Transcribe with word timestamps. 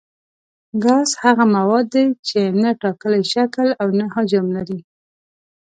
ګاز 0.83 1.09
هغه 1.23 1.45
مواد 1.55 1.85
دي 1.93 2.05
چې 2.27 2.39
نه 2.61 2.69
ټاکلی 2.81 3.21
شکل 3.33 3.67
او 3.81 3.87
نه 3.99 4.05
حجم 4.13 4.45
لري. 4.57 4.79